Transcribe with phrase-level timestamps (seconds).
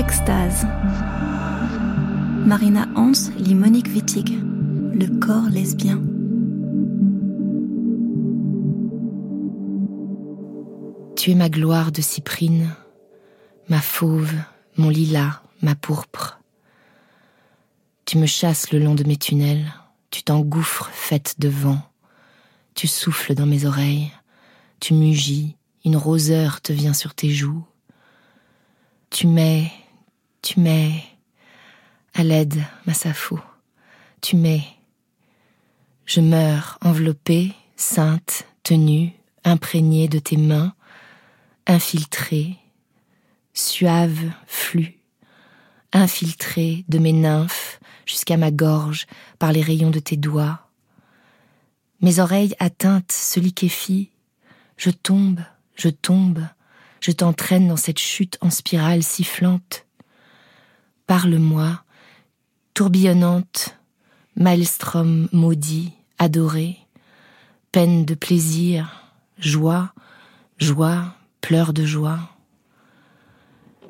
[0.00, 0.66] Extase.
[2.46, 4.30] Marina Hans lit Monique Wittig,
[4.94, 6.00] Le corps lesbien.
[11.16, 12.74] Tu es ma gloire de cyprine,
[13.68, 14.32] ma fauve,
[14.78, 16.40] mon lilas, ma pourpre.
[18.06, 19.70] Tu me chasses le long de mes tunnels,
[20.10, 21.82] tu t'engouffres faite de vent,
[22.74, 24.10] tu souffles dans mes oreilles,
[24.80, 27.64] tu mugis, une roseur te vient sur tes joues.
[29.10, 29.70] Tu mets,
[30.42, 31.04] tu mets,
[32.14, 33.40] à l'aide, ma safou,
[34.20, 34.64] tu mets.
[36.06, 39.12] Je meurs enveloppée, sainte, tenue,
[39.44, 40.74] imprégnée de tes mains,
[41.66, 42.56] infiltrée,
[43.54, 44.98] suave flux,
[45.92, 49.06] infiltrée de mes nymphes jusqu'à ma gorge
[49.38, 50.68] par les rayons de tes doigts.
[52.00, 54.10] Mes oreilles atteintes se liquéfient,
[54.76, 55.40] je tombe,
[55.76, 56.42] je tombe,
[57.00, 59.86] je t'entraîne dans cette chute en spirale sifflante.
[61.10, 61.82] Parle-moi,
[62.72, 63.76] tourbillonnante,
[64.36, 65.90] maelstrom maudit,
[66.20, 66.76] adoré,
[67.72, 69.92] peine de plaisir, joie,
[70.58, 72.20] joie, pleurs de joie.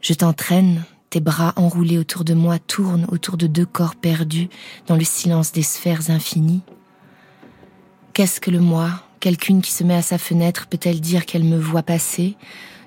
[0.00, 4.48] Je t'entraîne, tes bras enroulés autour de moi tournent autour de deux corps perdus
[4.88, 6.62] dans le silence des sphères infinies.
[8.12, 8.90] Qu'est-ce que le moi?
[9.20, 12.36] Quelqu'une qui se met à sa fenêtre peut-elle dire qu'elle me voit passer?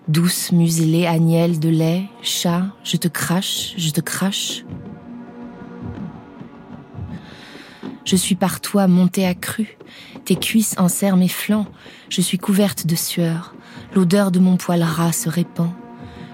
[0.07, 4.63] Douce muselée, agnelle de lait, chat, je te crache, je te crache.
[8.05, 9.77] Je suis par toi montée à cru,
[10.23, 11.67] tes cuisses enserrent mes flancs,
[12.07, 13.53] je suis couverte de sueur,
[13.93, 15.71] l'odeur de mon poil ras se répand.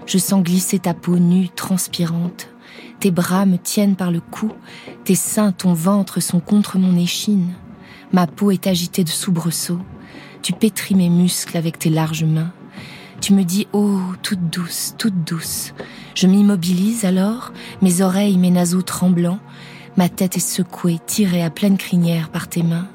[0.06, 2.50] Je sens glisser ta peau nue, transpirante.
[3.00, 4.52] Tes bras me tiennent par le cou,
[5.02, 7.54] tes seins, ton ventre sont contre mon échine.
[8.12, 9.82] Ma peau est agitée de soubresauts.
[10.42, 12.52] Tu pétris mes muscles avec tes larges mains.
[13.24, 15.72] Tu me dis, oh, toute douce, toute douce.
[16.14, 19.38] Je m'immobilise alors, mes oreilles, mes naseaux tremblants.
[19.96, 22.86] Ma tête est secouée, tirée à pleine crinière par tes mains.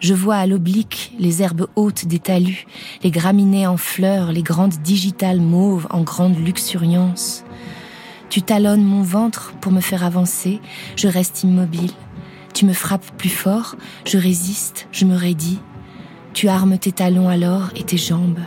[0.00, 2.66] Je vois à l'oblique les herbes hautes des talus,
[3.04, 7.44] les graminées en fleurs, les grandes digitales mauves en grande luxuriance.
[8.30, 10.60] Tu talonnes mon ventre pour me faire avancer,
[10.96, 11.92] je reste immobile.
[12.54, 15.60] Tu me frappes plus fort, je résiste, je me raidis.
[16.32, 18.40] Tu armes tes talons alors et tes jambes.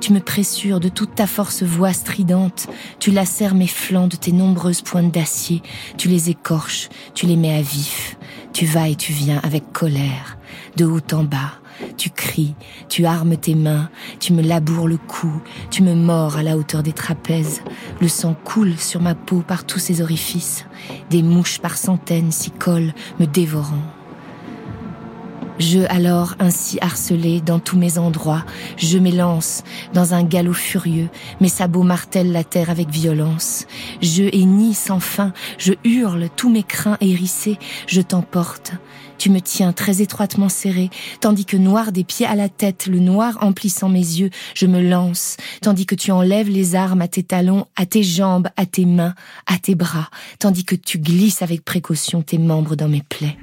[0.00, 4.32] Tu me pressures de toute ta force voix stridente, tu lacères mes flancs de tes
[4.32, 5.62] nombreuses pointes d'acier,
[5.96, 8.16] tu les écorches, tu les mets à vif,
[8.52, 10.38] tu vas et tu viens avec colère,
[10.76, 11.52] de haut en bas,
[11.96, 12.54] tu cries,
[12.88, 16.82] tu armes tes mains, tu me laboures le cou, tu me mords à la hauteur
[16.82, 17.62] des trapèzes,
[18.00, 20.64] le sang coule sur ma peau par tous ces orifices,
[21.10, 23.82] des mouches par centaines s'y collent, me dévorant.
[25.58, 28.44] Je, alors ainsi harcelé dans tous mes endroits,
[28.76, 31.08] je m'élance dans un galop furieux,
[31.40, 33.66] mes sabots martèlent la terre avec violence.
[34.00, 37.58] Je hennis sans fin, je hurle, tous mes crins hérissés,
[37.88, 38.72] je t'emporte.
[39.18, 43.00] Tu me tiens très étroitement serré, tandis que noir des pieds à la tête, le
[43.00, 47.24] noir emplissant mes yeux, je me lance, tandis que tu enlèves les armes à tes
[47.24, 49.14] talons, à tes jambes, à tes mains,
[49.46, 50.08] à tes bras,
[50.38, 53.36] tandis que tu glisses avec précaution tes membres dans mes plaies.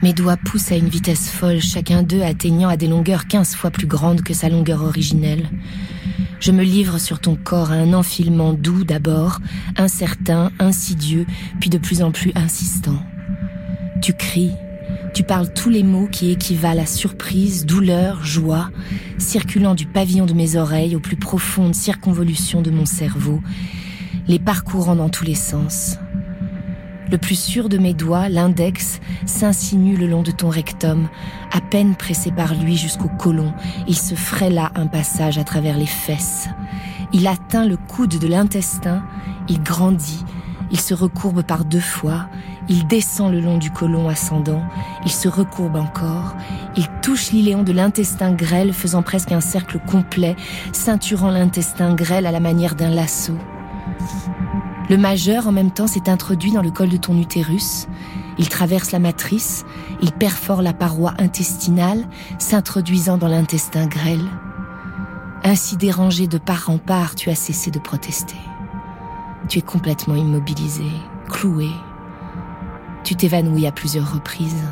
[0.00, 3.70] Mes doigts poussent à une vitesse folle, chacun d'eux atteignant à des longueurs quinze fois
[3.70, 5.50] plus grandes que sa longueur originelle.
[6.38, 9.40] Je me livre sur ton corps à un enfilement doux d'abord,
[9.76, 11.26] incertain, insidieux,
[11.58, 13.02] puis de plus en plus insistant.
[14.00, 14.52] Tu cries,
[15.14, 18.70] tu parles tous les mots qui équivalent à surprise, douleur, joie,
[19.18, 23.42] circulant du pavillon de mes oreilles aux plus profondes circonvolutions de mon cerveau,
[24.28, 25.98] les parcourant dans tous les sens.
[27.10, 31.08] Le plus sûr de mes doigts, l'index, s'insinue le long de ton rectum,
[31.52, 33.54] à peine pressé par lui jusqu'au côlon.
[33.86, 36.48] Il se frêla un passage à travers les fesses.
[37.14, 39.02] Il atteint le coude de l'intestin,
[39.48, 40.22] il grandit,
[40.70, 42.28] il se recourbe par deux fois,
[42.68, 44.62] il descend le long du côlon ascendant,
[45.06, 46.36] il se recourbe encore,
[46.76, 50.36] il touche l'iléon de l'intestin grêle faisant presque un cercle complet,
[50.72, 53.32] ceinturant l'intestin grêle à la manière d'un lasso.
[54.90, 57.86] Le majeur, en même temps, s'est introduit dans le col de ton utérus.
[58.38, 59.66] Il traverse la matrice,
[60.00, 62.08] il perfore la paroi intestinale,
[62.38, 64.24] s'introduisant dans l'intestin grêle.
[65.44, 68.38] Ainsi dérangé de part en part, tu as cessé de protester.
[69.48, 70.86] Tu es complètement immobilisé,
[71.28, 71.68] cloué.
[73.04, 74.64] Tu t'évanouis à plusieurs reprises.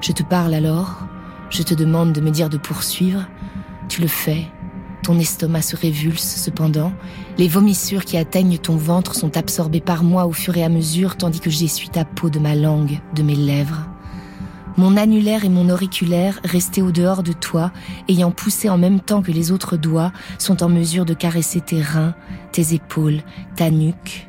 [0.00, 1.06] Je te parle alors,
[1.50, 3.26] je te demande de me dire de poursuivre.
[3.88, 4.50] Tu le fais,
[5.02, 6.92] ton estomac se révulse cependant.
[7.38, 11.16] Les vomissures qui atteignent ton ventre sont absorbées par moi au fur et à mesure
[11.16, 13.88] tandis que j'essuie ta peau de ma langue, de mes lèvres.
[14.78, 17.72] Mon annulaire et mon auriculaire, restés au dehors de toi,
[18.08, 21.82] ayant poussé en même temps que les autres doigts, sont en mesure de caresser tes
[21.82, 22.14] reins,
[22.52, 23.20] tes épaules,
[23.54, 24.28] ta nuque,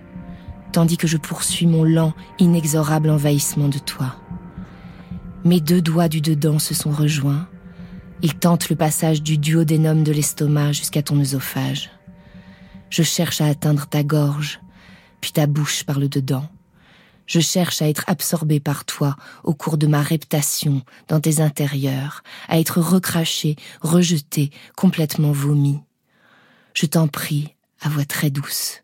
[0.73, 4.15] tandis que je poursuis mon lent, inexorable envahissement de toi.
[5.45, 7.47] Mes deux doigts du dedans se sont rejoints.
[8.23, 11.91] Ils tentent le passage du duodénum de l'estomac jusqu'à ton œsophage.
[12.89, 14.61] Je cherche à atteindre ta gorge,
[15.19, 16.47] puis ta bouche par le dedans.
[17.25, 22.23] Je cherche à être absorbé par toi au cours de ma reptation dans tes intérieurs,
[22.47, 25.81] à être recraché, rejeté, complètement vomi.
[26.73, 28.83] Je t'en prie, à voix très douce,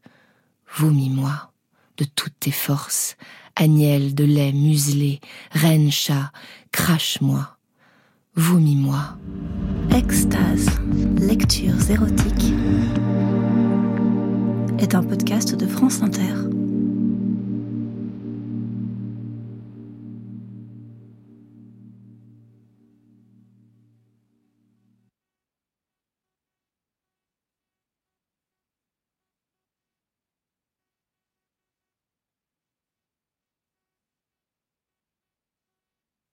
[0.75, 1.53] vomis-moi
[1.95, 3.15] de toutes tes forces,
[3.55, 5.21] agnelle de lait muselé,
[5.51, 6.33] reine chat,
[6.73, 7.58] crache-moi,
[8.39, 9.17] vomis-moi.
[9.93, 10.69] Extase,
[11.19, 12.53] lectures érotiques
[14.79, 16.58] est un podcast de France Inter.